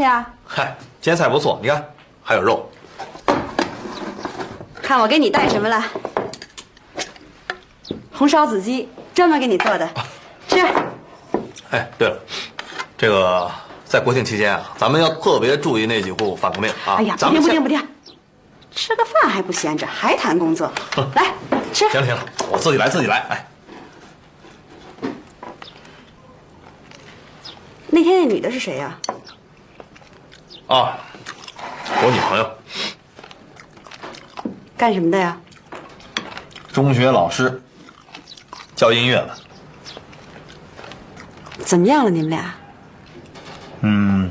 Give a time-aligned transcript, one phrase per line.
[0.00, 0.26] 去啊？
[0.46, 1.84] 嗨，今天菜不错，你看
[2.22, 2.66] 还有肉。
[4.80, 5.84] 看我给你带什么了？
[8.10, 9.86] 红烧子鸡，专门给你做的，
[10.48, 10.56] 吃。
[11.70, 12.18] 哎，对了，
[12.96, 13.50] 这个
[13.84, 16.96] 在国庆期间啊，咱们要特别注意那几户反革命啊。
[16.96, 18.14] 哎呀，不咱们先听不听不听，
[18.74, 20.72] 吃个饭还不闲着，还谈工作。
[21.14, 21.26] 来
[21.74, 21.86] 吃。
[21.90, 23.18] 行了行了，我自己来自己来。
[23.28, 23.46] 哎，
[27.88, 29.09] 那天那女的是谁呀、啊，
[30.72, 32.48] 我女朋友，
[34.76, 35.36] 干什么的呀？
[36.72, 37.60] 中学老师，
[38.76, 39.34] 教音乐的。
[41.58, 42.10] 怎么样了？
[42.10, 42.54] 你们俩？
[43.80, 44.30] 嗯，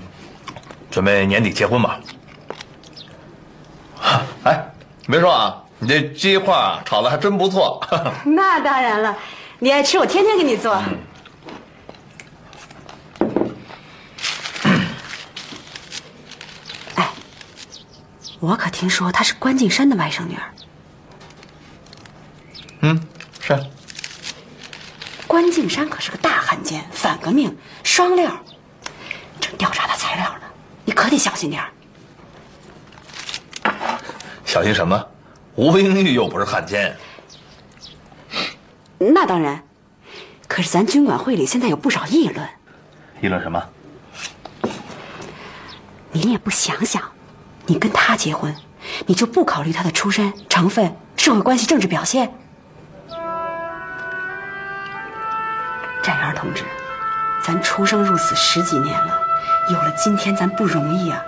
[0.89, 1.99] 准备年底结婚吧。
[4.45, 4.65] 哎，
[5.07, 7.85] 你别说啊，你这鸡块炒的还真不错。
[8.23, 9.13] 那当然了，
[9.59, 10.71] 你爱吃我天天给你做。
[10.73, 10.85] 哎，
[18.39, 20.43] 我可听说她是关敬山的外甥女儿。
[22.81, 23.07] 嗯，
[23.41, 23.57] 是。
[25.27, 28.31] 关敬山可是个大汉奸，反革命双料，
[29.39, 30.41] 正调查他材料呢，
[30.85, 31.69] 你可得小心点儿。
[34.45, 35.07] 小心什么？
[35.55, 36.95] 吴英玉又不是汉奸。
[38.97, 39.61] 那当然，
[40.47, 42.49] 可是咱军管会里现在有不少议论，
[43.21, 43.61] 议论什么？
[46.11, 47.03] 你也不想想，
[47.69, 48.53] 你跟他结婚，
[49.05, 52.27] 你就不考虑他的出身、成分、社会关系、政治表现？
[56.01, 56.63] 展元同志，
[57.43, 59.19] 咱出生入死十几年了，
[59.69, 61.21] 有了今天咱不容易啊！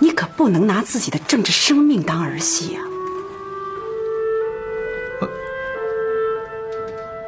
[0.00, 2.82] 你可不能拿自己的政治生命当儿戏啊！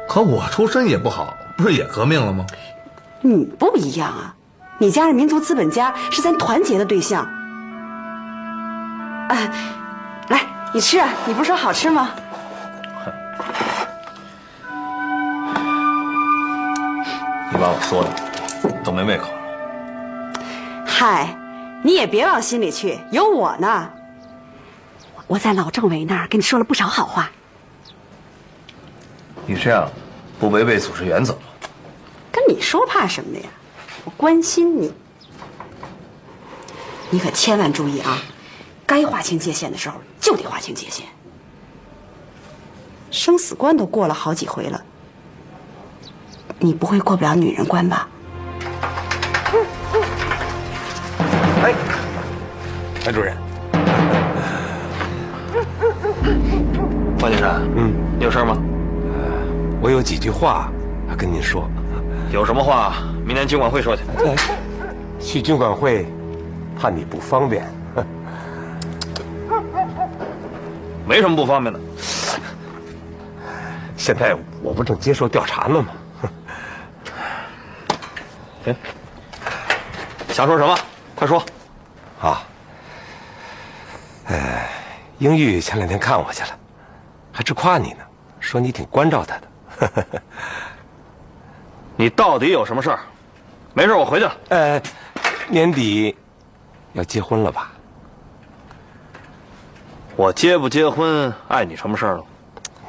[0.09, 2.45] 可我出身也不好，不是也革命了吗？
[3.21, 4.35] 你不一样啊，
[4.77, 7.25] 你家是民族资本家，是咱团结的对象。
[9.29, 9.49] 哎，
[10.29, 10.41] 来，
[10.73, 11.09] 你吃啊！
[11.25, 12.11] 你不是说好吃吗？
[17.51, 18.09] 你把我说的
[18.83, 19.29] 都没胃口。
[20.85, 21.35] 嗨，
[21.83, 23.89] 你也别往心里去，有我呢。
[25.27, 27.31] 我在老政委那儿跟你说了不少好话，
[29.47, 29.89] 你这样
[30.39, 31.39] 不违背组织原则吗？
[32.31, 33.49] 跟你说怕什么呀？
[34.03, 34.93] 我关心你。
[37.09, 38.19] 你可千万注意啊，
[38.85, 41.05] 该划清界限的时候就得划清界限。
[43.11, 44.81] 生死关都过了好几回了，
[46.59, 48.09] 你不会过不了女人关吧？
[51.63, 51.73] 哎，
[53.05, 53.35] 白主任，
[57.17, 58.57] 方先生，嗯，你有事吗？
[59.81, 60.69] 我有几句话
[61.09, 61.69] 要跟您说。
[62.31, 64.03] 有什么话明天军管会说去。
[64.25, 64.35] 哎，
[65.19, 66.05] 去军管会，
[66.77, 67.65] 怕你不方便。
[71.07, 71.79] 没什么不方便的。
[73.95, 75.87] 现在我不正接受调查呢吗？
[78.65, 78.75] 行，
[80.29, 80.77] 想说什么？
[81.15, 81.43] 快说。
[82.21, 82.43] 啊，
[84.25, 84.69] 哎，
[85.19, 86.49] 英玉前两天看我去了，
[87.31, 87.99] 还直夸你呢，
[88.39, 90.05] 说你挺关照她的。
[91.95, 92.99] 你到底有什么事儿？
[93.73, 94.37] 没事，我回去了。
[94.49, 94.81] 呃，
[95.47, 96.17] 年底
[96.93, 97.71] 要结婚了吧？
[100.15, 102.23] 我结不结婚碍你什么事儿了？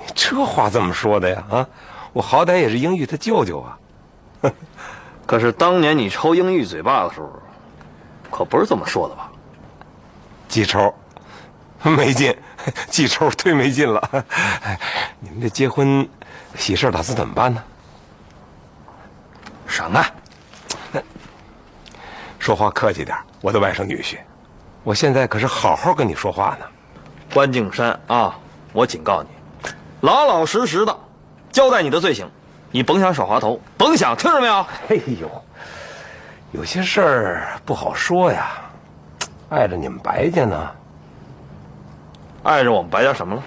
[0.00, 1.44] 你这话怎么说的呀？
[1.50, 1.69] 啊，
[2.12, 3.78] 我好歹也是英玉他舅舅啊。
[5.26, 7.32] 可是当年你抽英玉嘴巴的时候，
[8.31, 9.28] 可不是这么说的吧？
[10.46, 10.94] 记仇，
[11.82, 12.37] 没劲，
[12.88, 14.25] 记仇忒没劲了。
[14.62, 14.79] 哎，
[15.19, 16.08] 你们这结婚
[16.55, 17.61] 喜事打算怎么办呢？
[19.67, 20.05] 什么？
[22.38, 24.19] 说话客气点，我的外甥女婿，
[24.84, 26.67] 我现在可是好好跟你说话呢。
[27.36, 28.34] 关敬山啊，
[28.72, 29.28] 我警告你，
[30.00, 30.98] 老老实实的
[31.52, 32.26] 交代你的罪行，
[32.70, 34.54] 你甭想耍滑头，甭想，听着没有？
[34.88, 35.30] 哎呦，
[36.52, 38.52] 有些事儿不好说呀。
[39.50, 40.70] 碍着你们白家呢。
[42.42, 43.42] 碍着我们白家什么了？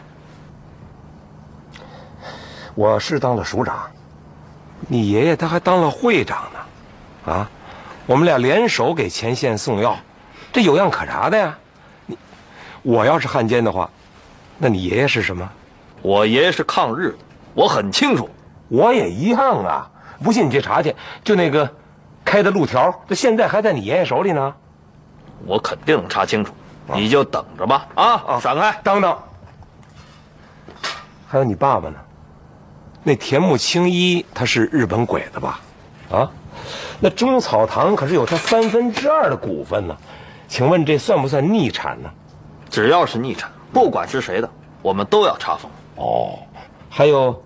[2.76, 3.90] 我是当了署长，
[4.88, 7.50] 你爷爷他还当了会长呢，啊，
[8.06, 9.98] 我们俩联手给前线送药，
[10.54, 11.58] 这有样可查的呀。
[12.82, 13.90] 你，我要是汉奸的话，
[14.58, 15.50] 那你爷爷是什么？
[16.02, 17.18] 我爷爷是抗日的，
[17.54, 18.30] 我很清楚。
[18.70, 19.90] 我也一样啊！
[20.24, 21.68] 不信你去查去，就那个
[22.24, 24.54] 开的路条，这现在还在你爷爷手里呢。
[25.46, 26.54] 我肯定能查清楚，
[26.94, 27.88] 你就等着吧。
[27.96, 28.80] 啊，闪开！
[28.84, 29.18] 等等，
[31.28, 31.96] 还有你爸爸呢？
[33.02, 35.60] 那田木青一他是日本鬼子吧？
[36.12, 36.30] 啊，
[37.00, 39.98] 那中草堂可是有他三分之二的股份呢。
[40.48, 42.10] 请问这算不算逆产呢？
[42.70, 44.50] 只要是逆产，不管是谁的，
[44.82, 45.70] 我们都要查封。
[45.96, 46.40] 哦，
[46.90, 47.42] 还有。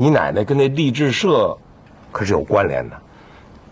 [0.00, 1.58] 你奶奶跟那励志社
[2.12, 2.96] 可是有关联的，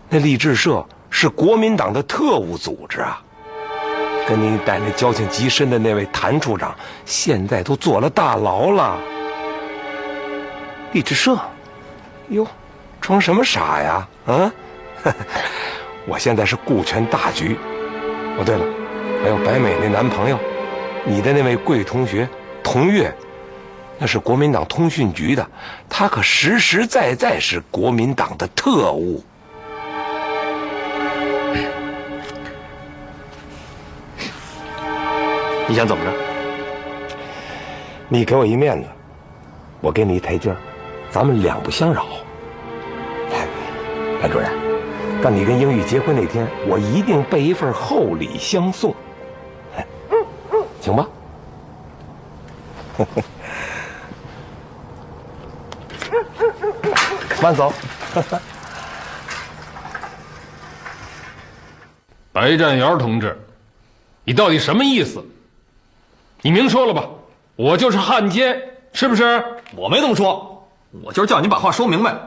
[0.09, 3.21] 那励志社是国民党的特务组织啊，
[4.27, 6.75] 跟你奶奶交情极深的那位谭处长，
[7.05, 8.99] 现在都坐了大牢了。
[10.91, 11.39] 励志社，
[12.27, 12.45] 哟，
[12.99, 14.07] 装什么傻呀？
[14.25, 14.51] 啊，
[16.05, 17.57] 我现在是顾全大局。
[18.37, 18.65] 哦，对了，
[19.23, 20.37] 还有白美那男朋友，
[21.05, 22.27] 你的那位贵同学
[22.63, 23.13] 童月。
[23.99, 25.43] 那是国民党通讯局的，
[25.89, 29.23] 他可实实在在是国民党的特务。
[35.67, 36.11] 你想怎么着？
[38.07, 38.87] 你给我一面子，
[39.81, 40.55] 我给你一台阶
[41.09, 42.05] 咱们两不相扰。
[44.21, 44.47] 白主任，
[45.23, 48.95] 但你跟英玉结婚那天，我一定备一份厚礼相送，
[50.87, 51.05] 行吧？
[57.43, 57.73] 慢走，
[62.31, 63.37] 白占元同志，
[64.23, 65.21] 你到底什么意思？
[66.41, 67.03] 你明说了吧，
[67.57, 68.57] 我就是汉奸，
[68.93, 69.43] 是不是？
[69.75, 70.69] 我没这么说，
[71.03, 72.17] 我就是叫你把话说明白。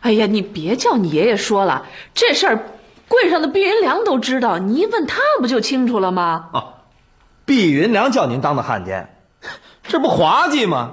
[0.00, 2.62] 哎呀，你别叫你爷爷说了，这事儿
[3.08, 6.50] 柜上的毕云良都知道，你一问他不就清楚了吗？
[6.52, 6.74] 啊，
[7.50, 9.12] 毕云良叫您当的汉奸，
[9.82, 10.90] 这不滑稽吗？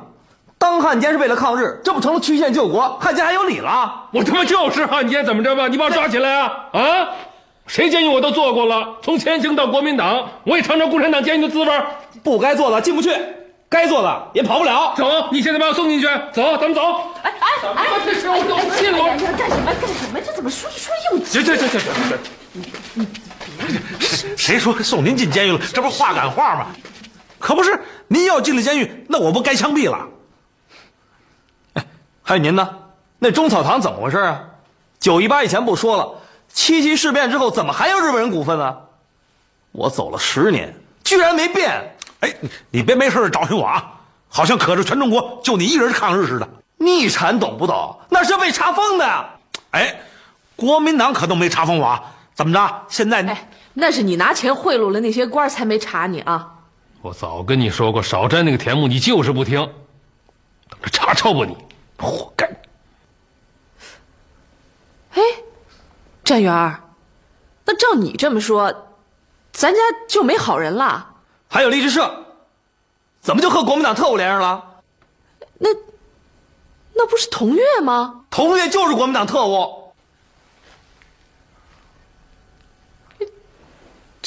[0.58, 2.98] 当汉奸是为了抗日，这不成了曲线救国？
[3.00, 4.08] 汉奸还有理了？
[4.12, 5.68] 我他妈就是汉奸，怎么着吧？
[5.68, 6.52] 你把我抓起来啊！
[6.72, 6.82] 啊！
[7.68, 11.72] 谁监狱我都坐过了，从前清到国民党，我也尝尝共产党监狱的滋味。
[12.24, 13.12] 不该做的进不去，
[13.70, 14.96] 该做的也跑不了。
[14.98, 16.08] 走，你现在把我送进去。
[16.34, 16.82] 走，咱们走。
[17.22, 17.86] 哎哎哎！
[18.04, 18.98] 这是我东西了。
[19.38, 19.72] 干什么？
[19.80, 20.20] 干什么？
[20.26, 21.24] 这怎么说着说着又……
[21.24, 22.18] 行行行行行，
[22.54, 22.62] 你
[22.96, 23.27] 你别……
[24.38, 25.60] 谁说送您进监狱了？
[25.74, 26.68] 这不话赶话吗？
[27.40, 30.08] 可不是，您要进了监狱，那我不该枪毙了？
[31.74, 31.86] 哎
[32.24, 32.70] 还有您呢？
[33.20, 34.44] 那中草堂怎么回事啊？
[35.00, 36.22] 九一八以前不说了，
[36.52, 38.78] 七七事变之后怎么还有日本人股份呢？
[39.72, 41.96] 我走了十年，居然没变。
[42.22, 42.34] 哎，
[42.72, 43.94] 你别没事找寻我啊！
[44.28, 46.50] 好像可着全中国就你一人抗日似的。
[46.78, 47.98] 逆产懂不懂？
[48.10, 49.30] 那是被查封的。
[49.72, 49.96] 哎，
[50.56, 52.00] 国民党可都没查封我。
[52.38, 52.86] 怎么着？
[52.88, 56.54] 现在哎，那是你拿钱贿赂了那些官，才没查你啊。
[57.02, 59.60] 我早跟你说过，少沾那个田木，你就是不听。
[60.70, 61.58] 等着查抄吧你。
[61.98, 62.46] 活该！
[65.16, 65.22] 哎，
[66.24, 66.80] 占元儿，
[67.66, 68.72] 那照你这么说，
[69.52, 71.16] 咱家就没好人了？
[71.50, 72.24] 还有励志社，
[73.20, 74.64] 怎么就和国民党特务连上了？
[75.58, 75.70] 那
[76.94, 78.26] 那不是童月吗？
[78.30, 79.87] 童月就是国民党特务。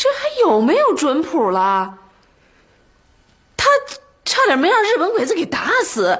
[0.00, 1.98] 这还有没有准谱了？
[3.54, 3.66] 他
[4.24, 6.18] 差点没让日本鬼子给打死。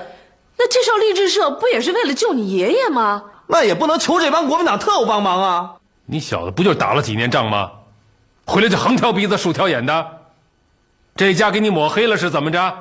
[0.58, 3.24] 那介绍励志社不也是为了救你爷爷吗？
[3.46, 5.76] 那也不能求这帮国民党特务帮忙啊！
[6.04, 7.72] 你小子不就打了几年仗吗？
[8.44, 10.18] 回来就横挑鼻子竖挑眼的，
[11.16, 12.78] 这家给你抹黑了是怎么着？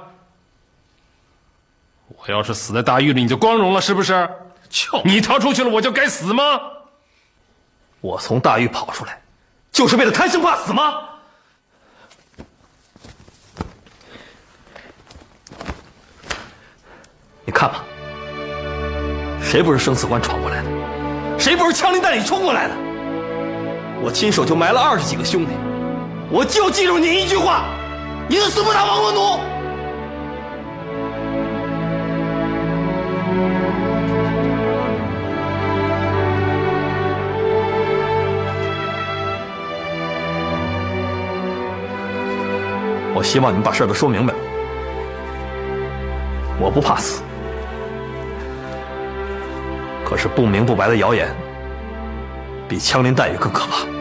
[2.09, 4.29] 我要是死在大狱里，你就光荣了是不是？
[4.67, 6.59] 就你逃出去了，我就该死吗？
[8.01, 9.21] 我从大狱跑出来，
[9.71, 10.95] 就是为了贪生怕死吗？
[17.45, 17.83] 你看吧，
[19.41, 20.69] 谁不是生死关闯过来的？
[21.39, 22.75] 谁不是枪林弹雨冲过来的？
[24.01, 25.51] 我亲手就埋了二十几个兄弟，
[26.29, 27.65] 我就记住你一句话：
[28.29, 29.39] 你的死不打亡国奴。
[43.19, 44.33] 我希望你们把事儿都说明白。
[46.57, 47.21] 我不怕死。
[50.05, 51.27] 可是不明不白的谣言，
[52.65, 53.98] 比枪林弹雨更可怕。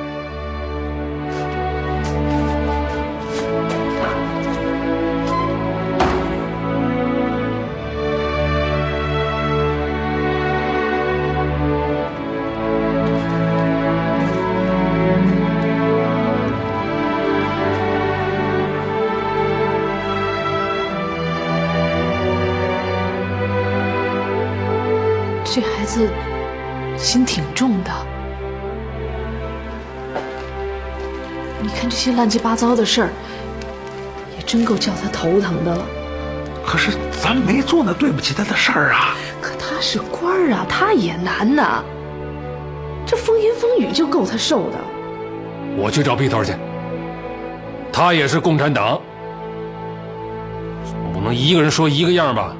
[27.09, 27.91] 心挺重的。
[31.63, 33.09] 你看这些乱七八糟的事儿，
[34.37, 35.87] 也真够叫他头疼的了。
[36.67, 39.17] 可是咱没做那对不起他的事儿啊。
[39.41, 41.83] 可他是官儿啊，他也难呐。
[43.07, 44.77] 这风言风语就够他受的。
[45.79, 46.53] 我去找皮头去。
[47.91, 49.01] 他也是共产党，
[50.85, 52.55] 总不能一个人说一个样吧？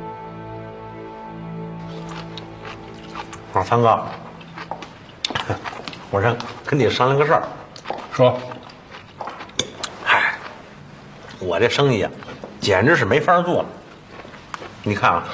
[3.53, 4.03] 我说三哥，
[6.11, 6.35] 我说
[6.65, 7.43] 跟你商量个事儿。
[8.13, 8.41] 说，
[10.05, 10.35] 嗨，
[11.39, 12.11] 我这生意啊，
[12.61, 13.67] 简直是没法做了。
[14.83, 15.25] 你看啊，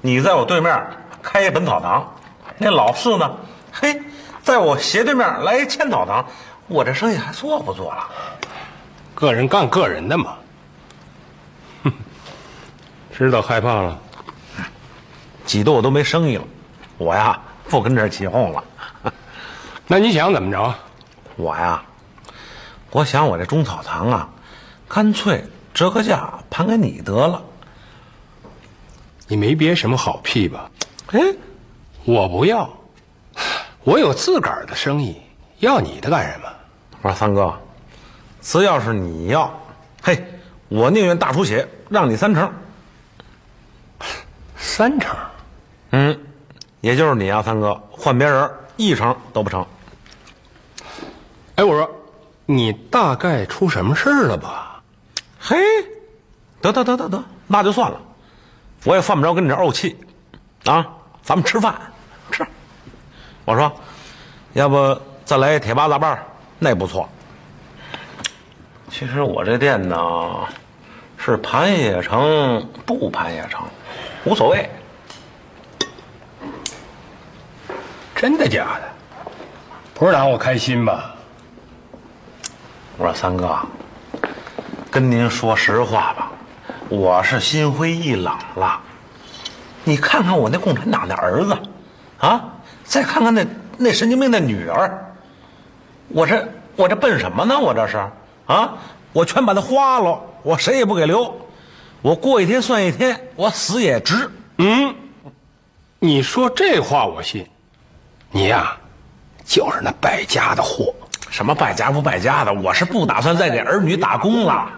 [0.00, 0.84] 你在我对面
[1.22, 2.12] 开一本草堂，
[2.58, 3.30] 那老四呢，
[3.70, 4.00] 嘿，
[4.42, 6.26] 在我斜对面来一千草堂，
[6.66, 8.08] 我这生意还做不做了？
[9.14, 10.34] 个人干个人的嘛。
[11.84, 11.92] 哼，
[13.16, 13.98] 知道害怕了，
[15.44, 16.44] 挤得我都没生意了。
[16.96, 18.64] 我呀，不跟这儿起哄了。
[19.92, 20.74] 那你想怎么着？
[21.36, 21.82] 我呀，
[22.92, 24.26] 我想我这中草堂啊，
[24.88, 25.44] 干脆
[25.74, 27.42] 折个价盘给你得了。
[29.28, 30.70] 你没别什么好屁吧？
[31.08, 31.20] 哎，
[32.06, 32.70] 我不要，
[33.84, 35.20] 我有自个儿的生意，
[35.58, 36.48] 要你的干什么？
[37.02, 37.54] 我说三哥，
[38.40, 39.52] 只要是你要，
[40.02, 40.24] 嘿，
[40.70, 42.50] 我宁愿大出血让你三成。
[44.56, 45.14] 三成？
[45.90, 46.18] 嗯，
[46.80, 49.66] 也就是你啊，三哥，换别人一成都不成。
[51.56, 51.90] 哎，我说，
[52.46, 54.80] 你大概出什么事儿了吧？
[55.38, 55.56] 嘿，
[56.60, 58.00] 得得得得得，那就算了，
[58.84, 59.96] 我也犯不着跟你这怄气，
[60.64, 60.86] 啊，
[61.22, 61.74] 咱们吃饭
[62.30, 62.46] 吃。
[63.44, 63.70] 我说，
[64.54, 66.18] 要不再来铁八大瓣，
[66.58, 67.08] 那不错。
[68.88, 70.46] 其实我这店呢，
[71.18, 73.62] 是盘也成，不盘也成，
[74.24, 74.70] 无所谓。
[78.14, 78.88] 真的假的？
[79.94, 81.14] 不是拿我开心吧？
[82.98, 83.58] 我说三哥，
[84.90, 86.30] 跟您说实话吧，
[86.90, 88.80] 我是心灰意冷了。
[89.84, 91.56] 你看看我那共产党的儿子，
[92.18, 92.44] 啊，
[92.84, 93.46] 再看看那
[93.78, 95.14] 那神经病的女儿，
[96.08, 96.46] 我这
[96.76, 97.58] 我这奔什么呢？
[97.58, 97.96] 我这是
[98.46, 98.74] 啊，
[99.12, 101.34] 我全把它花了，我谁也不给留，
[102.02, 104.30] 我过一天算一天，我死也值。
[104.58, 104.94] 嗯，
[105.98, 107.46] 你说这话我信。
[108.30, 108.76] 你呀，
[109.44, 110.94] 就是那败家的货。
[111.32, 112.52] 什么败家不败家的？
[112.52, 114.68] 我是不打算再给儿女打工了。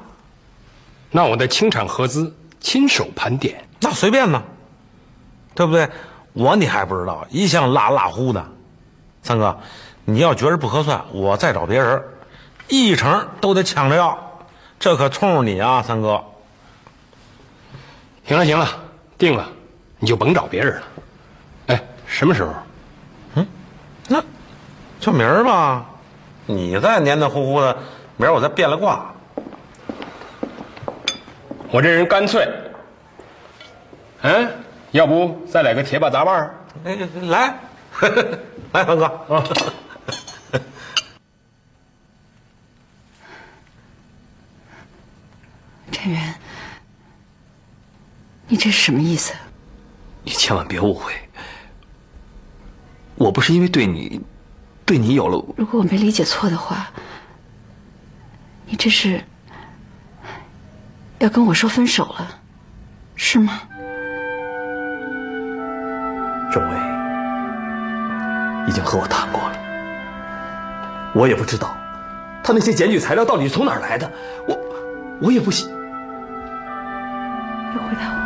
[1.11, 4.41] 那我的清产合资亲手盘点，那随便呢，
[5.53, 5.89] 对不对？
[6.33, 8.45] 我你还不知道，一向辣辣呼的。
[9.25, 9.59] 三哥，
[10.05, 12.01] 你要觉着不合算，我再找别人，
[12.69, 14.17] 一成都得抢着要。
[14.79, 16.23] 这可冲着你啊，三哥。
[18.27, 18.69] 行了行了，
[19.19, 19.49] 定了，
[19.99, 20.83] 你就甭找别人了。
[21.67, 22.55] 哎，什么时候？
[23.35, 23.47] 嗯，
[24.07, 24.23] 那
[25.01, 25.85] 就明儿吧。
[26.47, 27.77] 你再黏黏糊糊的，
[28.17, 29.13] 明儿我再变了卦。
[31.71, 32.49] 我这人干脆。
[34.23, 34.51] 嗯，
[34.93, 36.55] 要不再来个铁把杂拌儿？
[36.85, 37.59] 哎，来，
[38.73, 39.45] 来，三哥啊。
[45.93, 46.35] 陈元，
[48.49, 49.33] 你这是什么意思？
[50.23, 51.13] 你千万别误会，
[53.17, 54.21] 我不是因为对你，
[54.85, 55.43] 对你有了……
[55.57, 56.91] 如果我没理解错的话，
[58.67, 59.23] 你这是
[61.19, 62.29] 要跟我说分手了，
[63.17, 63.61] 是吗？
[66.53, 66.77] 郑薇
[68.69, 69.59] 已经和我谈过了，
[71.15, 71.75] 我也不知道
[72.43, 74.13] 他那些检举材料到底是从哪儿来的，
[74.47, 74.59] 我
[75.21, 75.69] 我也不信。
[77.73, 78.19] 你回答我，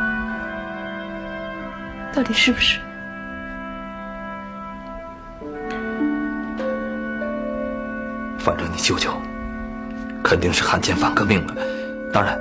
[2.13, 2.79] 到底是不是？
[8.79, 9.11] 你舅舅
[10.23, 11.55] 肯定是汉奸反革命了，
[12.13, 12.39] 当然，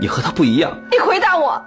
[0.00, 0.74] 你和他不一样。
[0.90, 1.62] 你回答我。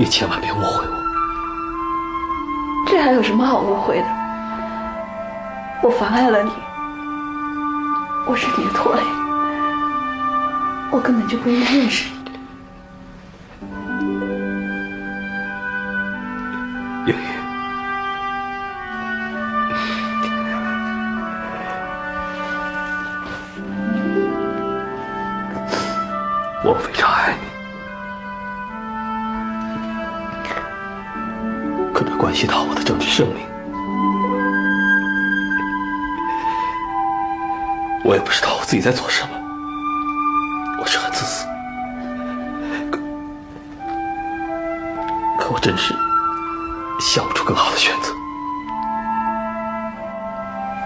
[0.00, 0.96] 你千万别误会我。
[2.86, 4.06] 这还有什么好误会的？
[5.82, 6.50] 我妨碍了你，
[8.26, 9.02] 我是你的拖累，
[10.90, 12.19] 我根本就不应该认识你。
[33.20, 33.44] 生命，
[38.02, 39.30] 我也不知道我自己在做什么，
[40.80, 41.46] 我是很自私，
[42.90, 42.98] 可
[45.38, 45.94] 可我真是
[46.98, 48.10] 想不出更好的选择。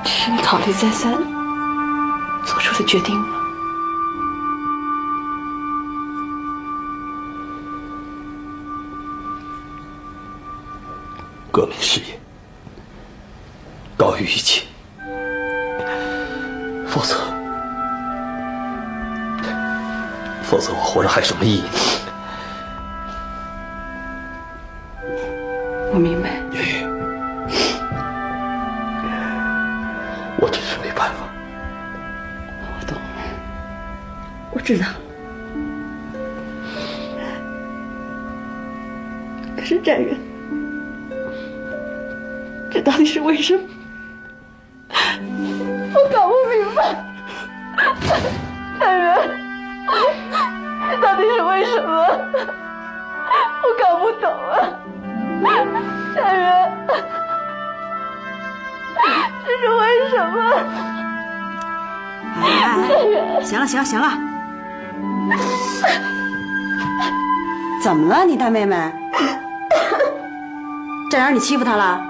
[0.03, 1.12] 这是你考虑再三
[2.45, 3.43] 做出的决定吗？
[20.94, 21.64] 活着还有什么意义？
[25.92, 26.40] 我明白，
[30.38, 31.28] 我真是没办法。
[32.62, 32.96] 我懂，
[34.52, 34.86] 我知道。
[39.56, 40.16] 可是战人，
[42.70, 43.64] 这到底是为什么？
[63.66, 64.12] 行了行了，
[67.83, 68.92] 怎么了你大妹妹？
[71.11, 72.00] 这样你欺负她了？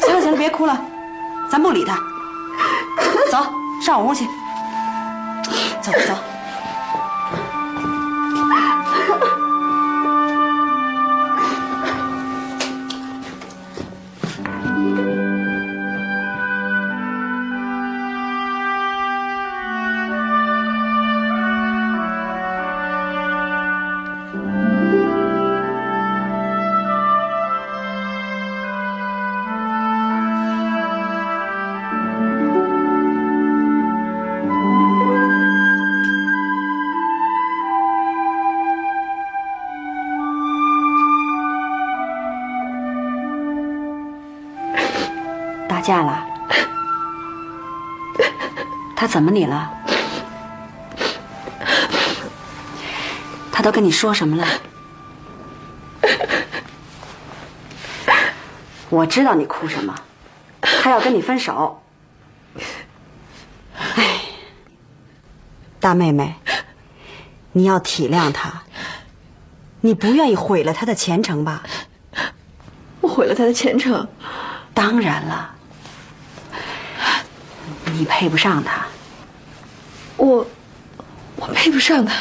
[0.00, 0.78] 行了行了，别哭了，
[1.50, 1.96] 咱不理她，
[3.30, 3.38] 走
[3.80, 4.26] 上我屋去，
[5.80, 6.14] 走走。
[45.88, 46.22] 架了？
[48.94, 49.72] 他怎么你了？
[53.50, 54.46] 他都跟你说什么了？
[58.90, 59.94] 我知道你哭什么，
[60.60, 61.82] 他要跟你分手。
[63.96, 64.20] 哎，
[65.80, 66.34] 大妹妹，
[67.52, 68.62] 你要体谅他。
[69.80, 71.62] 你不愿意毁了他的前程吧？
[73.00, 74.06] 我毁了他的前程。
[74.74, 75.54] 当然了，
[77.98, 78.86] 你配不上他。
[80.16, 80.46] 我，
[81.36, 82.14] 我配不上他。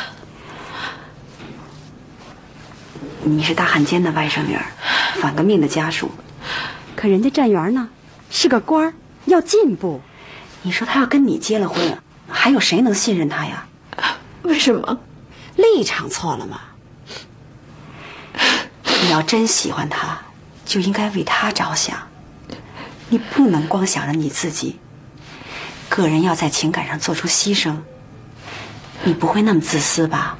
[3.21, 4.65] 你是大汉奸的外甥女儿，
[5.21, 6.09] 反革命的家属，
[6.95, 7.87] 可人家站元呢，
[8.31, 8.93] 是个官儿，
[9.25, 10.01] 要进步。
[10.63, 11.95] 你说他要跟你结了婚，
[12.27, 13.67] 还有谁能信任他呀？
[14.41, 14.99] 为什么？
[15.57, 16.61] 立场错了吗？
[19.03, 20.17] 你要真喜欢他，
[20.65, 21.99] 就应该为他着想。
[23.09, 24.79] 你不能光想着你自己，
[25.97, 27.75] 个人要在情感上做出牺牲。
[29.03, 30.38] 你不会那么自私吧？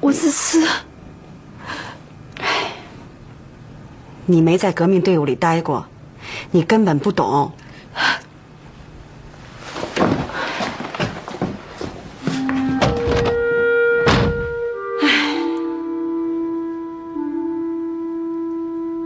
[0.00, 0.66] 我自私。
[4.24, 5.84] 你没在革命队伍里待过，
[6.50, 7.52] 你根本不懂。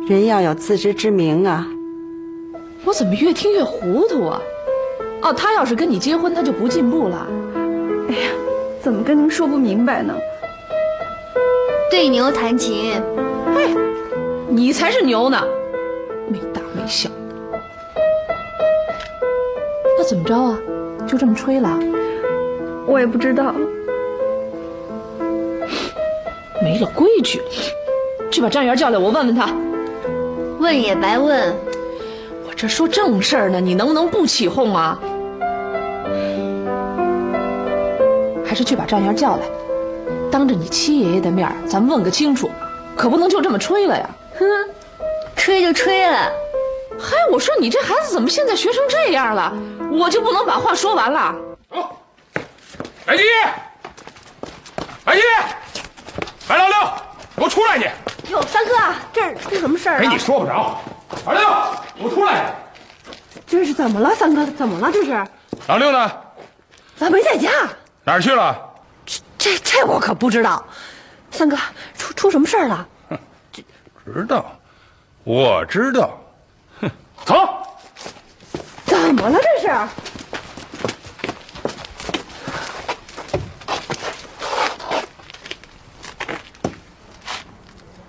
[0.06, 1.66] 人要有自知之明啊！
[2.84, 4.40] 我怎么越听越糊涂啊？
[5.22, 7.26] 哦，他要是跟你结婚，他就不进步了。
[8.08, 8.30] 哎呀，
[8.80, 10.12] 怎么跟您说不明白呢？
[11.90, 13.00] 对牛弹琴，
[13.54, 13.74] 嘿，
[14.48, 15.40] 你才是牛呢，
[16.28, 17.14] 没大没小的。
[19.96, 20.58] 那怎么着啊？
[21.06, 21.78] 就这么吹了？
[22.86, 23.54] 我也不知道。
[26.60, 27.40] 没了规矩，
[28.30, 29.48] 去把站员叫来，我问问他。
[30.58, 31.54] 问也白问。
[32.46, 34.98] 我这说正事儿呢，你能不能不起哄啊？
[38.52, 39.46] 还是去把赵元叫来，
[40.30, 42.50] 当着你七爷爷的面咱们问个清楚，
[42.94, 44.06] 可不能就这么吹了呀！
[44.38, 44.44] 哼，
[45.34, 46.30] 吹就吹了。
[47.00, 49.50] 嗨，我说你这孩子怎么现在学成这样了？
[49.90, 51.34] 我就不能把话说完了？
[51.70, 51.88] 哦，
[53.06, 53.24] 白金，
[55.02, 55.22] 白金，
[56.46, 56.76] 白老六，
[57.34, 57.86] 给我出来你！
[58.30, 58.74] 哟，三哥，
[59.14, 60.78] 这儿出什么事儿哎，你说不着。
[61.24, 61.40] 老六，
[61.96, 62.54] 给我出来！
[63.46, 64.44] 这是怎么了，三哥？
[64.44, 64.92] 怎么了？
[64.92, 65.26] 这是？
[65.68, 66.12] 老六呢？
[66.98, 67.48] 咋没在家？
[68.04, 68.56] 哪儿去了？
[69.06, 70.64] 这这这我可不知道。
[71.30, 71.56] 三哥，
[71.96, 72.88] 出出什么事儿了？
[74.04, 74.44] 知道，
[75.24, 76.18] 我知道。
[76.80, 76.90] 哼，
[77.24, 77.34] 走。
[78.84, 79.68] 怎么了这是？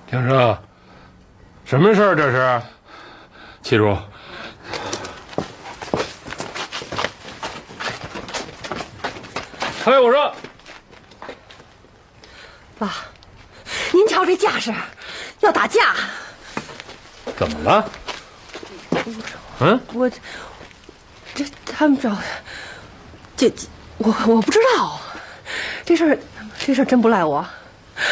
[0.08, 0.58] 听说，
[1.66, 2.62] 什么事儿这是？
[3.62, 3.98] 七叔，
[9.86, 10.34] 哎，我说，
[12.80, 12.96] 爸，
[13.92, 14.74] 您瞧这架势，
[15.42, 15.94] 要打架。
[17.38, 17.92] 怎么了？
[19.60, 20.10] 嗯，我
[21.36, 22.16] 这他们找
[23.36, 23.68] 这这
[23.98, 25.02] 我我不知道，
[25.84, 26.18] 这事儿
[26.66, 27.46] 这事儿真不赖我，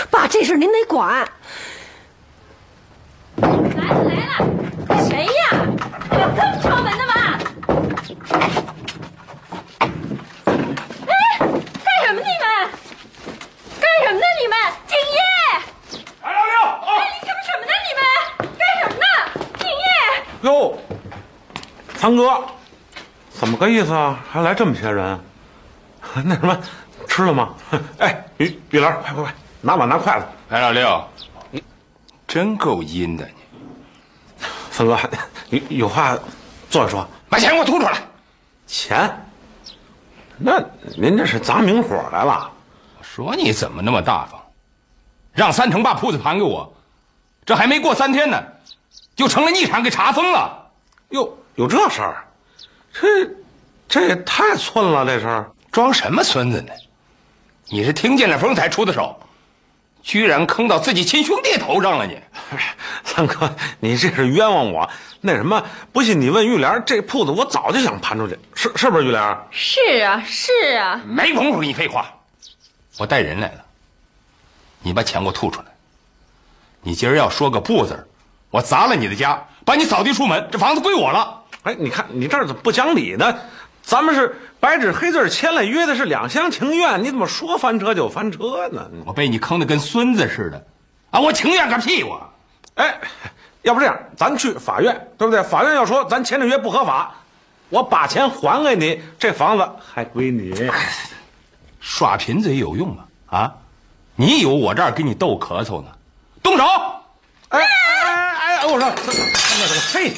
[0.10, 1.26] 爸，这事儿您得管。
[3.38, 4.44] 来了来了，
[5.08, 5.32] 谁呀？
[6.12, 7.14] 有这么敲门的吗？
[11.08, 12.46] 哎，干什么你们？
[13.80, 14.56] 干什么呢你们？
[14.88, 15.18] 敬业！
[16.22, 16.70] 来了六啊！
[16.86, 18.02] 哎，你干什么呢你们？
[18.58, 19.06] 干什么呢？
[19.58, 19.84] 敬业！
[20.44, 20.50] 哟，
[22.02, 22.44] 三哥，
[23.30, 24.20] 怎么个意思啊？
[24.28, 25.20] 还来这么些人？
[26.26, 26.60] 那什么，
[27.08, 27.54] 吃了吗？
[28.00, 30.26] 哎，玉玉兰，快快快，拿碗拿筷子。
[30.50, 31.08] 哎，老六，
[31.52, 31.64] 你
[32.28, 34.44] 真够阴的你！
[34.72, 34.98] 三哥，
[35.52, 36.18] 有有话
[36.72, 37.08] 坐着说。
[37.30, 38.02] 把钱给我吐出来！
[38.66, 39.24] 钱？
[40.40, 40.60] 那
[40.98, 42.50] 您这是砸明火来了？
[42.98, 44.42] 我说你怎么那么大方，
[45.34, 46.74] 让三成把铺子盘给我，
[47.46, 48.44] 这还没过三天呢，
[49.16, 50.58] 就成了逆产给查封了。
[51.10, 52.24] 哟，有这事儿？
[52.94, 53.30] 这
[53.88, 55.52] 这也太寸了，这事儿。
[55.72, 56.74] 装什么孙子呢？
[57.68, 59.18] 你是听见了风才出的手，
[60.04, 62.20] 居然坑到自己亲兄弟头上了你！
[63.06, 64.90] 三哥，你这是冤枉我。
[65.22, 69.38] 那什么，不信你问玉莲，这铺子我早就想盘出去，是是不是玉莲？
[69.52, 72.14] 是啊是啊，没工夫跟你废话，
[72.98, 73.64] 我带人来了，
[74.82, 75.68] 你把钱给我吐出来。
[76.82, 78.08] 你今儿要说个不字，
[78.50, 81.41] 我砸了你的家，把你扫地出门，这房子归我了。
[81.64, 83.36] 哎，你看你这儿怎么不讲理呢？
[83.84, 88.90] 咱们是白纸黑字签了约的，是两厢情愿，你怎么说翻车就翻车呢？
[89.06, 90.66] 我被你坑的跟孙子似的，
[91.10, 92.22] 啊，我情愿个屁我！
[92.76, 93.00] 哎，
[93.64, 95.42] 要不这样，咱去法院，对不对？
[95.44, 97.12] 法院要说咱签这约不合法，
[97.70, 100.72] 我把钱还给你，这房子还归你。
[101.80, 103.04] 耍贫嘴有用吗？
[103.28, 103.54] 啊，
[104.16, 105.90] 你以为我这儿给你逗咳嗽呢？
[106.44, 106.64] 动手！
[107.50, 107.66] 哎哎
[108.04, 108.66] 哎哎！
[108.68, 109.16] 我说，三
[109.68, 110.14] 哥，嘿，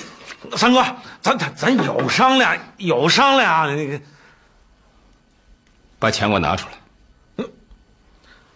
[0.56, 0.86] 三哥，
[1.22, 3.76] 咱咱咱有商量，有商量。
[3.76, 4.00] 那个，
[6.00, 7.46] 把钱给我拿出来。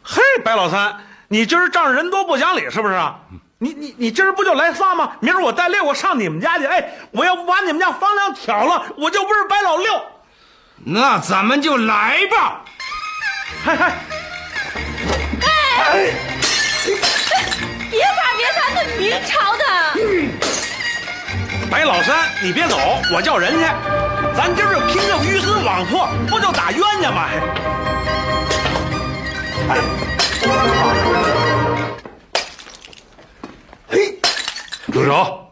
[0.03, 0.95] 嘿，白老三，
[1.27, 3.19] 你今儿仗着人多不讲理是不是啊？
[3.59, 5.13] 你你你今儿不就来仨吗？
[5.19, 6.65] 明儿我带六个上你们家去。
[6.65, 10.01] 哎，我要不把你们家房梁挑了，我就不是白老六。
[10.75, 12.61] 那咱们就来吧。
[13.65, 13.97] 嗨嗨，
[15.41, 16.13] 哎，
[17.89, 19.63] 别打别打，那明朝的。
[21.69, 22.77] 白老三，你别走，
[23.13, 23.59] 我叫人去。
[24.35, 27.27] 咱今儿就拼个鱼死网破，不就打冤家吗？
[29.69, 29.81] 哎，
[33.89, 34.19] 嘿，
[34.91, 35.43] 住手！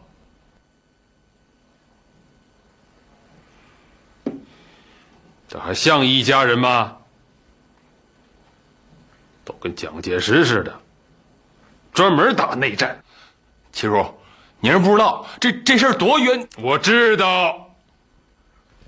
[5.48, 6.96] 这还像一家人吗？
[9.44, 10.74] 都跟蒋介石似的，
[11.92, 12.98] 专门打内战。
[13.72, 14.18] 七叔，
[14.60, 16.48] 你是不知道这这事儿多冤。
[16.58, 17.70] 我知道，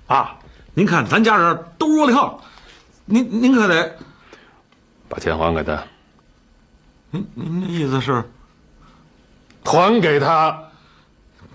[0.07, 0.37] 爸，
[0.73, 2.37] 您看咱家人都窝里横，
[3.05, 3.97] 您您可得
[5.07, 5.81] 把钱还给他。
[7.11, 8.23] 您您的意思是？
[9.63, 10.63] 还给他？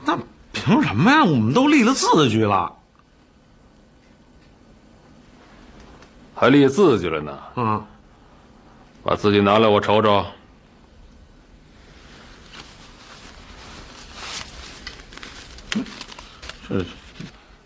[0.05, 0.19] 那
[0.53, 1.25] 凭什么呀？
[1.25, 2.73] 我们都立了字据了。
[6.35, 7.39] 还立字据了呢。
[7.57, 7.85] 嗯，
[9.03, 10.25] 把字据拿来，我瞅瞅。
[16.69, 16.85] 是，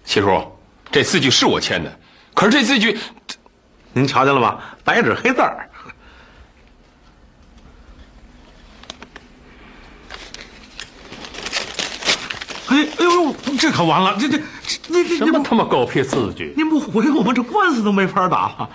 [0.05, 0.43] 七叔，
[0.91, 2.01] 这字据是我签的，
[2.35, 2.99] 可是这字据，
[3.93, 4.77] 您瞧见了吧？
[4.85, 5.69] 白纸黑字儿。
[12.69, 14.17] 哎哎呦，这可完了！
[14.21, 14.45] 这这这，
[14.89, 16.53] 你这什么他妈狗屁字据？
[16.55, 18.71] 您不回我们，这官司都没法打了。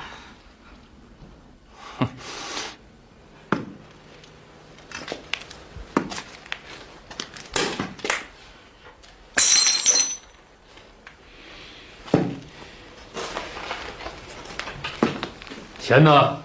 [15.84, 16.42] 钱呢？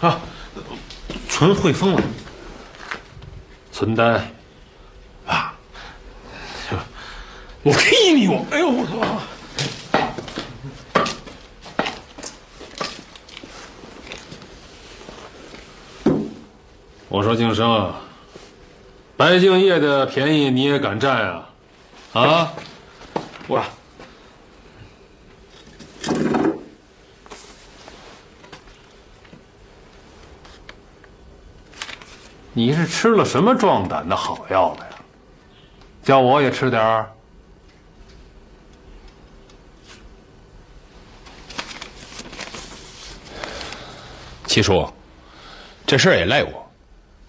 [0.00, 0.20] 啊，
[1.28, 2.02] 存汇丰了。
[3.70, 4.14] 存单。
[5.28, 5.54] 啊！
[7.62, 8.26] 我踢你！
[8.26, 8.68] 我哎呦！
[8.68, 8.96] 我操！
[17.08, 17.94] 我说静生，
[19.16, 21.48] 白敬业的便宜你也敢占啊？
[22.12, 22.52] 啊！
[23.46, 23.62] 我。
[32.58, 34.96] 你是吃了什么壮胆的好药了呀？
[36.02, 37.08] 叫我也吃点儿。
[44.44, 44.92] 七叔，
[45.86, 46.68] 这事儿也赖我，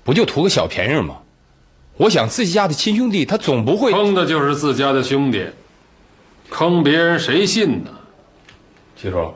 [0.03, 1.15] 不就图个小便宜吗？
[1.95, 5.47] 我想自己家的亲兄弟，他总不会坑的就是自家的兄弟，
[6.49, 7.91] 坑别人谁信呢？
[8.95, 9.31] 七叔，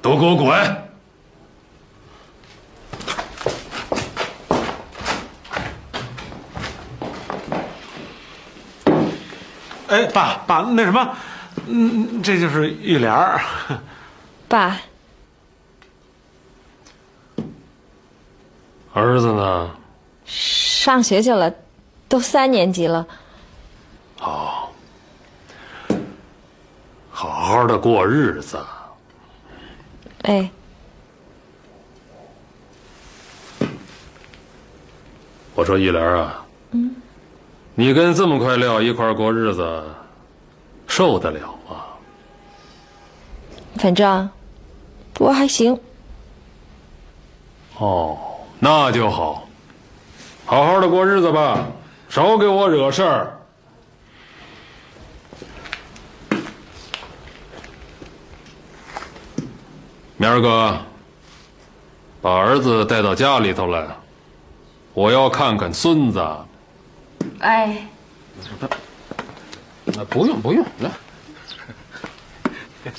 [0.00, 0.85] 都给我滚！
[9.88, 11.16] 哎，爸爸，那什么，
[11.66, 13.40] 嗯，这就是玉莲儿。
[14.48, 14.76] 爸，
[18.92, 19.70] 儿子呢？
[20.24, 21.52] 上学去了，
[22.08, 23.06] 都三年级了。
[24.18, 24.72] 好，
[27.10, 28.58] 好好的过日子。
[30.22, 30.50] 哎，
[35.54, 36.96] 我说玉莲啊，嗯，
[37.78, 39.84] 你跟这么块料一块过日子，
[40.86, 41.76] 受得了吗？
[43.76, 44.30] 反正
[45.18, 45.78] 我还行。
[47.76, 48.16] 哦，
[48.58, 49.46] 那就好，
[50.46, 51.66] 好好的过日子吧，
[52.08, 53.38] 少给我惹事儿。
[60.16, 60.80] 明儿个
[62.22, 63.86] 把儿子带到家里头来，
[64.94, 66.26] 我要看看孙子。
[67.40, 67.86] 哎，
[69.96, 70.90] 啊，不用不用，来。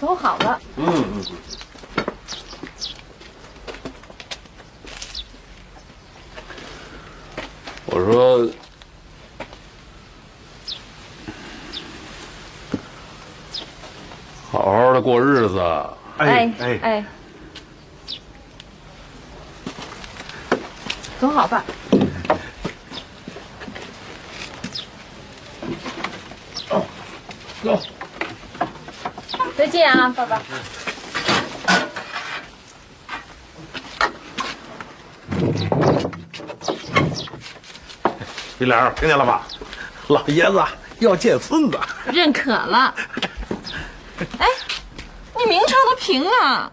[0.00, 0.60] 都好了。
[0.76, 1.24] 嗯嗯。
[7.86, 8.50] 我说，
[14.50, 15.58] 好好的过日子。
[16.18, 17.04] 哎哎哎，
[21.24, 21.64] 走好办。
[27.62, 27.80] 走。
[29.56, 30.42] 再见啊，爸爸。
[38.58, 39.46] 玉莲，听见了吧？
[40.08, 40.62] 老爷子
[40.98, 41.80] 要见孙子。
[42.12, 42.94] 认可了。
[44.38, 44.46] 哎，
[45.38, 46.70] 你明朝的屏啊？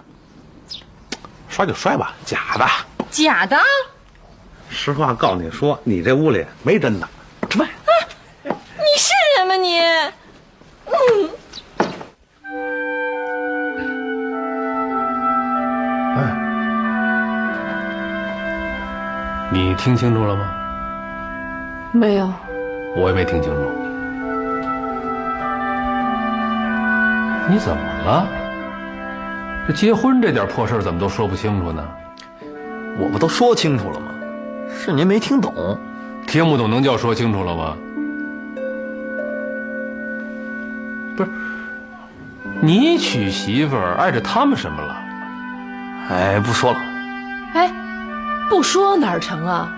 [1.47, 2.67] 摔就摔吧，假的。
[3.09, 3.57] 假的？
[4.83, 7.07] 实话告诉你说，你这屋里没真的。
[7.47, 7.69] 吃饭。
[8.43, 8.51] 你
[8.97, 9.79] 是人吗你？
[10.87, 10.95] 嗯。
[19.51, 20.51] 你听清楚了吗？
[21.91, 22.33] 没有，
[22.95, 23.71] 我也没听清楚。
[27.47, 28.27] 你怎么了？
[29.67, 31.87] 这结婚这点破事怎么都说不清楚呢？
[32.99, 34.10] 我不都说清楚了吗？
[34.73, 35.79] 是您没听懂。
[36.27, 37.75] 听不懂能叫说清楚了吗？
[41.17, 41.29] 不是，
[42.61, 44.95] 你娶媳妇儿碍着他们什么了？
[46.09, 46.79] 哎，不说了。
[47.53, 47.71] 哎，
[48.49, 49.69] 不说哪儿成啊？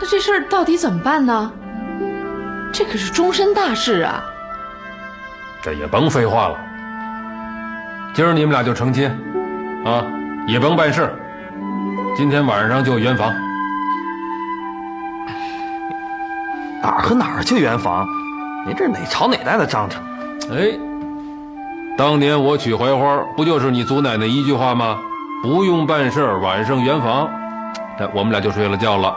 [0.00, 1.52] 那这事儿到底怎么办呢？
[2.72, 4.24] 这可是终身大事啊！
[5.62, 6.58] 这也甭废话了，
[8.12, 9.08] 今儿你们俩就成亲，
[9.84, 10.04] 啊，
[10.48, 11.08] 也甭办事，
[12.16, 13.32] 今天晚上就圆房。
[17.04, 18.08] 和哪儿去圆房？
[18.66, 20.02] 您这是哪朝哪代的章程？
[20.50, 20.72] 哎，
[21.98, 24.98] 当年我娶槐花，不就是你祖奶奶一句话吗？
[25.42, 27.28] 不用办事，晚上圆房，
[27.98, 29.14] 这我们俩就睡了觉了。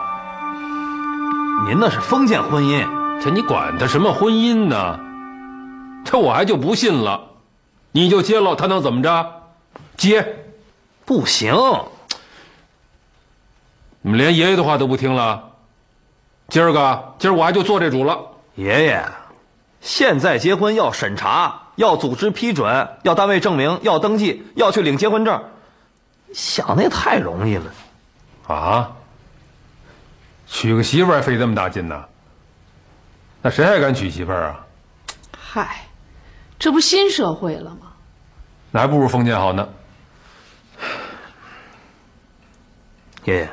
[1.65, 2.85] 您那是封建婚姻，
[3.21, 4.99] 这你管他什么婚姻呢？
[6.03, 7.21] 这我还就不信了，
[7.93, 9.25] 你就接了，他能怎么着？
[9.95, 10.35] 接，
[11.05, 11.55] 不行。
[14.01, 15.46] 你们连爷爷的话都不听了？
[16.49, 18.19] 今儿个，今儿我还就做这主了。
[18.55, 19.05] 爷爷，
[19.81, 25.43] 现在结婚要审查，要组织批准，要单位证明，要登记，要去领结婚证，
[26.33, 27.65] 想的也太容易了。
[28.47, 28.91] 啊？
[30.47, 32.05] 娶个媳妇儿费这么大劲呢？
[33.41, 34.65] 那谁还敢娶媳妇儿啊？
[35.37, 35.89] 嗨，
[36.57, 37.91] 这不新社会了吗？
[38.71, 39.67] 那还不如封建好呢。
[43.25, 43.49] 爷爷，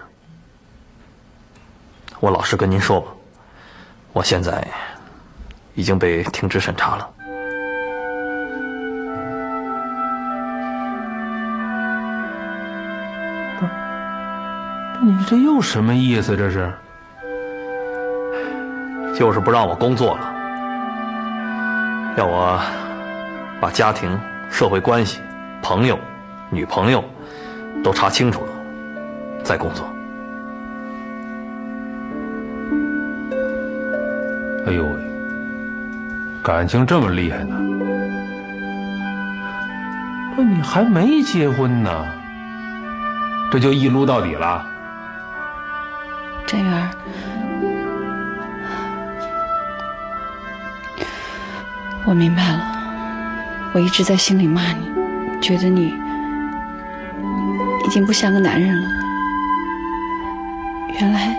[2.25, 3.09] 我老实跟您说吧
[4.15, 4.67] 我现在
[5.75, 7.11] 已经被停职审查了。
[13.61, 16.35] 不是你这又什么意思？
[16.35, 16.73] 这是？
[19.15, 20.35] 就是不让我工作了
[22.17, 22.59] 让我
[23.61, 24.19] 把家庭
[24.51, 25.21] 社会关系
[25.63, 25.99] 朋友
[26.49, 27.05] 女朋友
[27.85, 28.53] 都查清楚了
[29.43, 29.87] 再工作。
[34.67, 35.01] 哎呦喂，
[36.43, 37.55] 感情这么厉害呢？
[40.35, 42.05] 不，你还没结婚呢，
[43.51, 44.67] 这就一撸到底了？
[46.47, 46.91] 展元，
[52.07, 52.61] 我明白了，
[53.75, 54.91] 我一直在心里骂你，
[55.43, 55.95] 觉得你
[57.85, 58.89] 已经不像个男人了。
[60.99, 61.39] 原来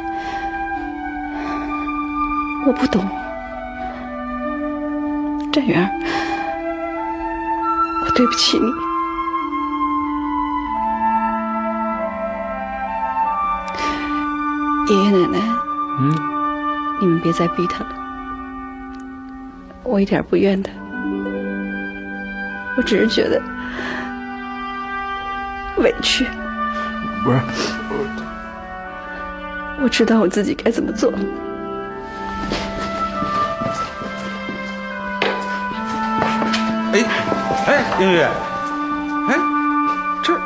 [2.67, 3.08] 我不懂，
[5.51, 5.88] 展元，
[8.04, 8.65] 我对不起你。
[14.91, 15.39] 爷爷奶奶，
[15.99, 16.15] 嗯，
[16.99, 17.89] 你们别再逼他了，
[19.84, 20.71] 我一点不怨他，
[22.78, 23.39] 我只是觉得
[25.78, 26.25] 委屈。
[27.23, 27.39] 不是，
[29.84, 31.13] 我知道我自己该怎么做。
[37.67, 39.36] 哎，英玉，哎，
[40.23, 40.39] 这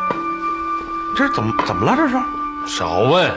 [1.18, 1.96] 这是怎么怎么了？
[1.98, 2.16] 这是？
[2.66, 3.30] 少问。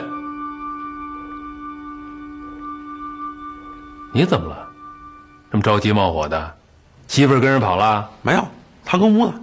[4.13, 4.67] 你怎么了？
[5.51, 6.55] 这么着急冒火的？
[7.07, 8.09] 媳妇儿跟人跑了？
[8.21, 8.47] 没有，
[8.85, 9.33] 他跟屋呢。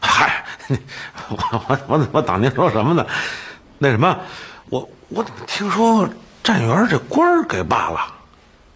[0.00, 0.44] 嗨，
[1.28, 1.36] 我
[1.68, 3.06] 我我我当您说什么呢？
[3.78, 4.18] 那什么，
[4.68, 6.08] 我我怎么听说
[6.42, 8.00] 站员这官儿给罢了？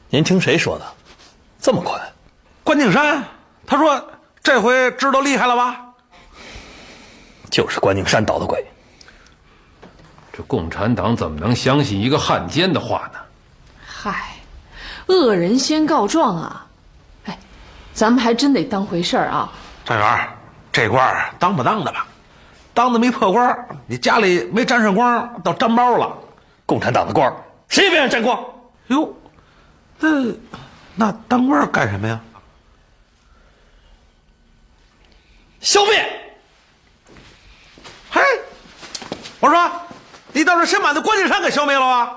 [0.09, 0.85] 您听谁说的？
[1.61, 2.01] 这么快？
[2.63, 3.25] 关敬山，
[3.67, 4.03] 他说
[4.47, 5.77] 这回知道厉害了吧？
[7.51, 8.65] 就是关敬山捣的鬼。
[10.33, 13.19] 这共产党怎么能相信一个汉奸的话呢？
[13.85, 14.37] 嗨，
[15.07, 16.65] 恶人先告状啊！
[17.25, 17.37] 哎，
[17.93, 19.53] 咱们还真得当回事儿啊！
[19.85, 20.29] 张元，
[20.71, 22.07] 这官儿当不当的吧？
[22.73, 26.17] 当的没破官儿，你家里没沾上光，倒沾包了。
[26.65, 27.35] 共产党的官儿，
[27.67, 28.41] 谁也别想沾光。
[28.87, 29.13] 哟，
[29.99, 30.09] 那
[30.95, 32.21] 那当官儿干什么呀？
[35.67, 36.31] 消灭！
[38.09, 38.23] 嘿，
[39.41, 39.69] 我说，
[40.33, 42.17] 你倒是先把那关敬山给消灭了吧？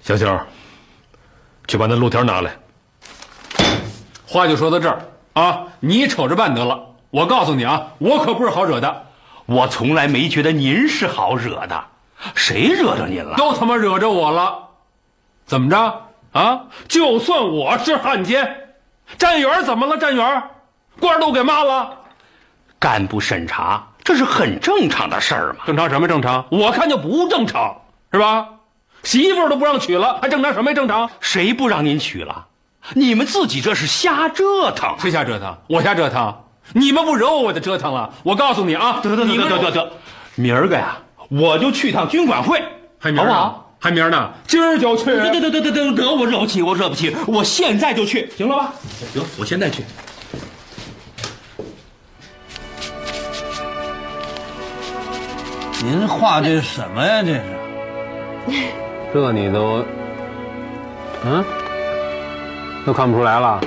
[0.00, 0.38] 小九，
[1.66, 2.56] 去把那路条拿来。
[4.28, 5.00] 话就说到这儿
[5.32, 6.80] 啊，你瞅着办得了。
[7.10, 9.06] 我告诉你啊，我可不是好惹的。
[9.46, 11.84] 我从来没觉得您是好惹的，
[12.36, 13.34] 谁惹着您了？
[13.36, 14.68] 都他妈惹着我了，
[15.46, 16.66] 怎么着啊？
[16.86, 18.68] 就算我是汉奸，
[19.18, 19.98] 站员怎么了？
[19.98, 20.50] 站员，
[21.00, 21.90] 官都给骂了。
[22.78, 25.64] 干部审查，这是很正常的事儿嘛。
[25.66, 26.44] 正常什么正常？
[26.50, 27.74] 我看就不正常，
[28.12, 28.46] 是吧？
[29.02, 30.74] 媳妇儿都不让娶了，还正常什么呀？
[30.74, 31.08] 正常？
[31.20, 32.46] 谁不让您娶了？
[32.94, 34.94] 你们自己这是瞎折腾。
[34.98, 35.56] 谁瞎折腾？
[35.68, 36.34] 我瞎折腾？
[36.72, 38.10] 你们不惹我，我就折腾了。
[38.22, 39.92] 我告诉你啊，得得得得得得，
[40.34, 42.62] 明儿个呀，我就去趟军管会，
[42.98, 43.54] 还明儿呢？
[43.78, 44.30] 还明儿呢？
[44.46, 45.04] 今儿就去。
[45.04, 48.72] 得得得得得得得，我惹不起，我惹不起，我现在就去，行了吧？
[49.14, 49.84] 得，我现在去。
[55.84, 57.22] 您画这是什么呀？
[57.22, 57.42] 这是？
[59.14, 59.84] 这你都，
[61.24, 61.44] 嗯，
[62.84, 63.60] 都看不出来了。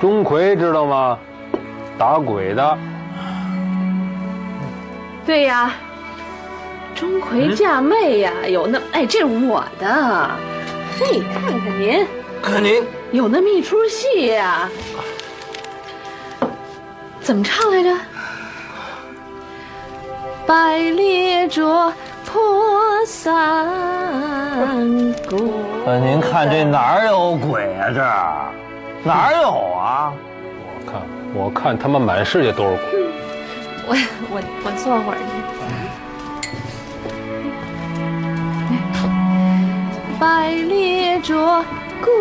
[0.00, 1.18] 钟馗知道吗？
[1.98, 2.78] 打鬼的。
[5.26, 5.72] 对呀，
[6.94, 10.30] 钟馗嫁妹呀，有那哎，这是我的。
[10.98, 12.06] 嘿，看看您，
[12.42, 14.68] 看您有那么一出戏呀。
[17.20, 17.96] 怎么唱来着？
[20.50, 21.62] 百列着
[22.26, 22.42] 破
[23.06, 23.68] 三
[25.28, 25.38] 国。
[25.86, 27.88] 呃，您看这哪儿有鬼啊？
[27.94, 28.50] 这儿
[29.04, 29.48] 哪儿有
[29.78, 30.12] 啊？
[30.58, 31.02] 我看，
[31.34, 32.80] 我看他们满世界都是鬼。
[33.86, 33.94] 我
[34.32, 35.22] 我我坐会儿去。
[40.18, 41.32] 百列着
[42.02, 42.12] 过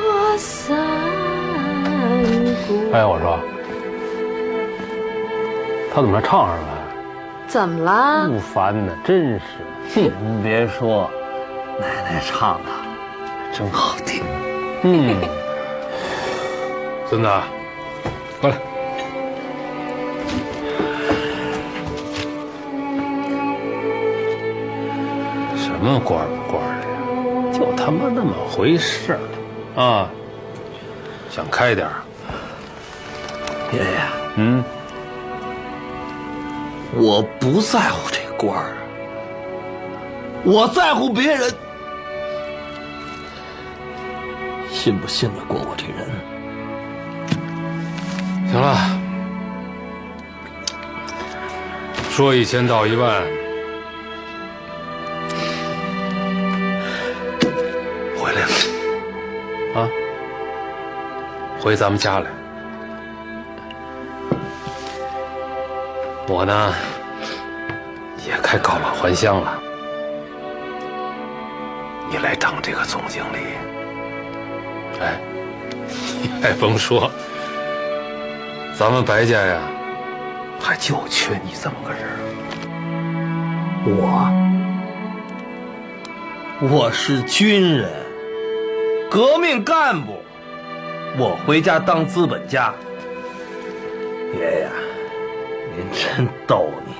[0.00, 0.74] 破三
[2.66, 2.68] 顾。
[2.94, 3.38] 哎，我说，
[5.92, 6.64] 他怎么还唱上了？
[7.48, 8.28] 怎么了？
[8.28, 10.12] 不烦呢，真是。
[10.22, 11.10] 您别说，
[11.80, 12.70] 奶奶唱的
[13.52, 14.22] 真好听。
[14.84, 15.16] 嗯，
[17.08, 17.28] 孙子，
[18.40, 18.56] 过来。
[25.56, 26.92] 什么官不官的呀？
[27.52, 29.20] 就他妈那么回事儿
[29.82, 30.08] 啊！
[31.28, 31.94] 想开点儿。
[33.72, 33.84] 爷爷，
[34.36, 34.62] 嗯，
[36.92, 38.74] 我不在乎这官儿，
[40.44, 41.52] 我在乎别人
[44.70, 46.10] 信不信得过我这人。
[48.50, 48.76] 行了，
[52.10, 53.22] 说一千道一万，
[58.18, 59.80] 回来了。
[59.80, 59.88] 啊，
[61.60, 62.39] 回咱们家来。
[66.32, 66.72] 我呢，
[68.24, 69.60] 也该告老还乡了。
[72.08, 73.38] 你来当这个总经理，
[75.00, 75.20] 哎，
[76.22, 77.10] 你 还甭说，
[78.78, 79.60] 咱们白家呀，
[80.60, 82.00] 还就缺你这么个人。
[83.98, 84.30] 我，
[86.60, 87.90] 我是军人，
[89.10, 90.22] 革命干部，
[91.18, 92.72] 我回家当资本家。
[96.16, 96.94] 真逗你。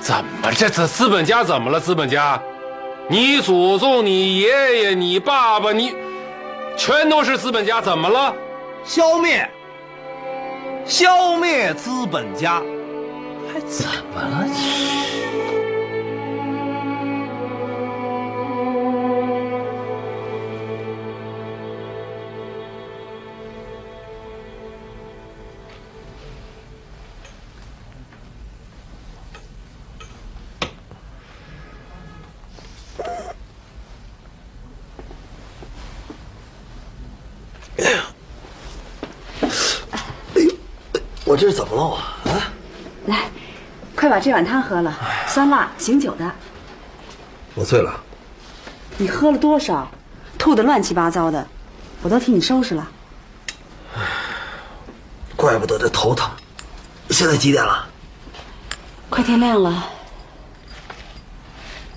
[0.00, 1.78] 怎么这资资本家怎么了？
[1.78, 2.40] 资本家，
[3.08, 5.94] 你祖宗、你爷爷、你爸爸，你
[6.76, 8.34] 全都是资本家，怎么了？
[8.84, 9.48] 消灭，
[10.86, 12.62] 消灭资本家，
[13.52, 14.46] 还怎么了？
[41.28, 41.94] 我这是怎么了我
[42.30, 42.50] 啊？
[43.04, 43.28] 来，
[43.94, 46.32] 快把这碗汤喝了，酸辣醒酒的。
[47.54, 48.00] 我醉了。
[48.96, 49.86] 你喝了多少？
[50.38, 51.46] 吐的乱七八糟的，
[52.00, 52.88] 我都替你收拾了。
[55.36, 56.30] 怪不得这头疼。
[57.10, 57.86] 现在几点了？
[59.10, 59.84] 快天亮了，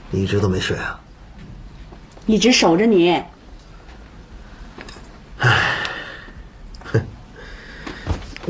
[0.09, 0.99] 你一直都没睡啊？
[2.25, 3.23] 一直守着你。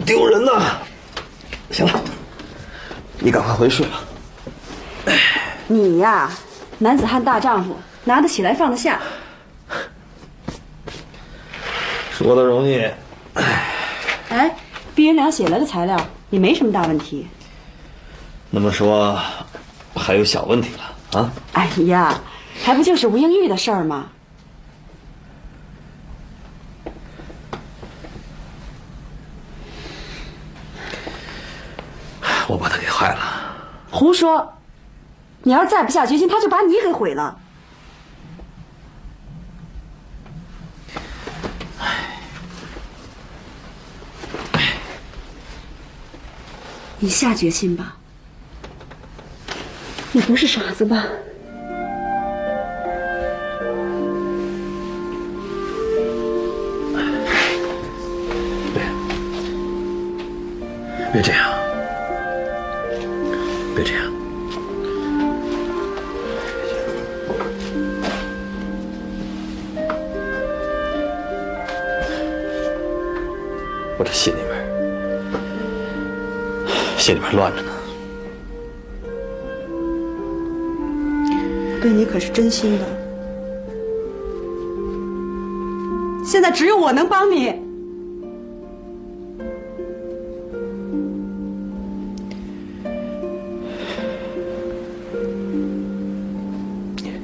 [0.06, 0.78] 丢人呐！
[1.72, 2.02] 行了，
[3.20, 4.02] 你赶快回睡吧。
[5.68, 6.30] 你呀，
[6.80, 9.00] 男子汉大丈夫，拿得起来放得下。
[12.12, 12.86] 说的容易，
[14.30, 14.56] 哎，
[14.94, 16.00] 毕云良写来的材料
[16.30, 17.28] 也没什么大问题。
[18.50, 19.18] 那么说，
[19.96, 21.32] 还有小问题了啊？
[21.54, 22.20] 哎呀，
[22.64, 24.10] 还不就是吴英玉的事儿吗？
[32.52, 33.56] 我把他给害了。
[33.90, 34.54] 胡说！
[35.42, 37.40] 你要是再不下决心，他就把你给毁了。
[47.00, 47.96] 你下决心吧，
[50.12, 51.06] 你不是傻子吧？
[61.12, 61.51] 别这样，
[74.12, 74.52] 心里面，
[76.98, 77.72] 心里面乱着呢。
[81.82, 82.86] 对你可是真心的，
[86.24, 87.56] 现在只有我能帮你。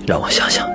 [0.07, 0.66] 让我想想，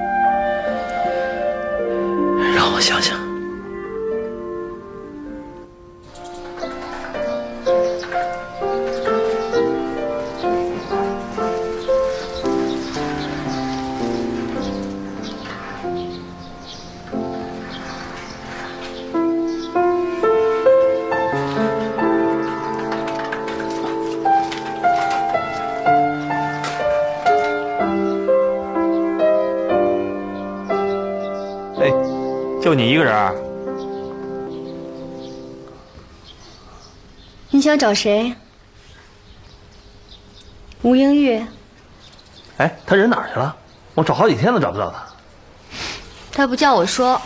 [33.02, 33.34] 个人？
[37.50, 38.34] 你想找谁？
[40.82, 41.44] 吴英玉，
[42.56, 43.54] 哎，他人哪儿去了？
[43.94, 45.04] 我找好几天都找不到他，
[46.32, 47.20] 他不叫我说，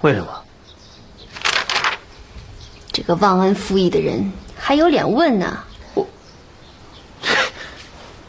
[0.00, 0.42] 为什么？
[2.92, 5.64] 这个忘恩负义的人还有脸问呢？
[5.94, 6.06] 我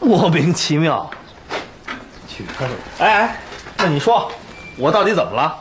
[0.00, 1.10] 莫名其妙。
[2.28, 2.64] 去他！
[3.04, 3.40] 哎哎，
[3.76, 4.30] 那你说，
[4.76, 5.56] 我到底怎么了？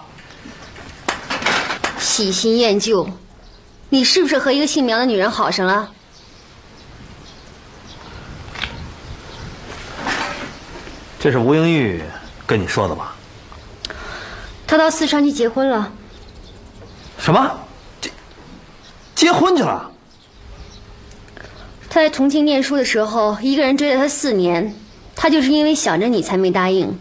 [1.99, 3.07] 喜新厌旧。
[3.89, 5.89] 你是不是和一个姓苗的女人好上了？
[11.19, 12.03] 这是吴英玉
[12.45, 13.15] 跟你说的吧？
[14.67, 15.91] 她到四川去结婚了。
[17.19, 17.59] 什么？
[18.01, 18.11] 结
[19.15, 19.91] 结婚去了？
[21.87, 24.75] 她在重庆念书的时候一个人追了她四年。
[25.15, 26.99] 她就是因为想着你才没答应。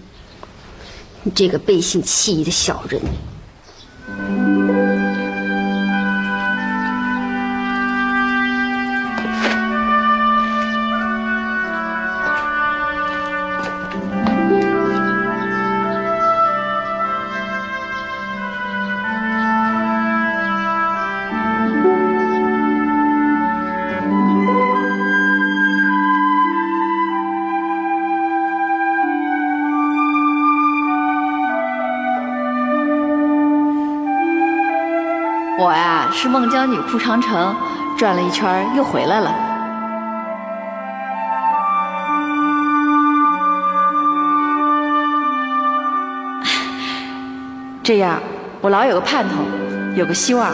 [1.24, 4.51] 你这个背信弃义的小人！
[36.14, 37.54] 是孟姜女哭长城，
[37.98, 39.34] 转了一圈又回来了。
[47.82, 48.20] 这样，
[48.60, 49.42] 我老有个盼头，
[49.96, 50.52] 有个希望，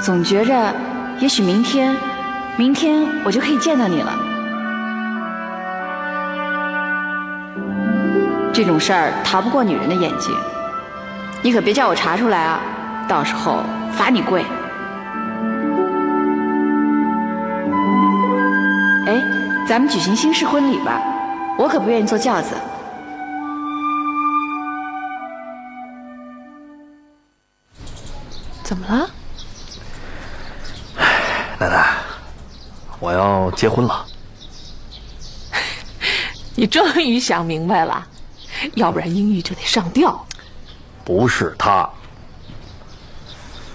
[0.00, 0.74] 总觉着
[1.20, 1.94] 也许明天，
[2.56, 4.12] 明天我就可以见到你了。
[8.52, 10.34] 这种事儿逃不过女人的眼睛，
[11.42, 12.58] 你可别叫我查出来啊！
[13.06, 13.62] 到时候
[13.92, 14.44] 罚你跪。
[19.70, 21.00] 咱们举行新式婚礼吧，
[21.56, 22.56] 我可不愿意坐轿子。
[28.64, 29.08] 怎么了？
[31.60, 31.94] 奶奶，
[32.98, 34.04] 我要结婚了。
[36.56, 38.04] 你终于想明白了，
[38.74, 40.26] 要不然英玉就得上吊。
[41.04, 41.88] 不是他，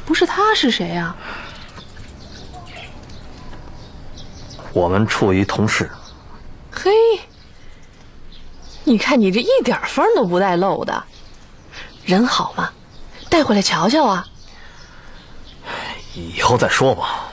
[0.05, 1.15] 不是他是谁呀、
[4.75, 5.89] 我们处于同事。
[6.69, 6.91] 嘿，
[8.83, 11.01] 你看你这一点风都不带漏的，
[12.03, 12.69] 人好吗？
[13.29, 14.27] 带回来瞧瞧啊！
[16.13, 17.31] 以后再说吧。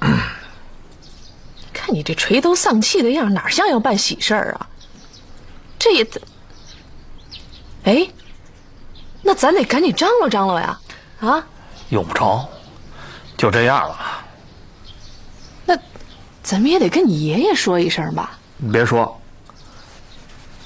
[1.72, 4.66] 看你这垂头丧气的样，哪像要办喜事儿啊？
[5.78, 6.20] 这也得……
[7.84, 8.06] 哎，
[9.22, 10.78] 那咱得赶紧张罗张罗呀！
[11.20, 11.46] 啊，
[11.88, 12.46] 用不着，
[13.38, 14.23] 就这样了。
[16.44, 18.38] 那咱们也得跟你爷爷说一声吧。
[18.70, 19.18] 别说，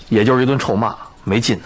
[0.08, 1.60] 也就是一顿臭骂，没劲。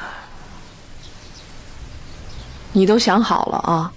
[2.73, 3.93] 你都想好了啊？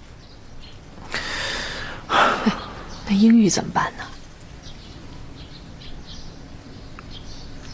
[2.08, 2.52] 哎
[3.06, 4.04] 那英玉怎么办呢？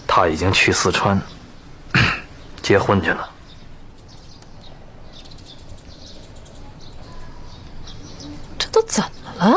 [0.07, 1.21] 他已经去四川
[2.61, 3.31] 结婚去了。
[8.59, 9.57] 这都怎么了？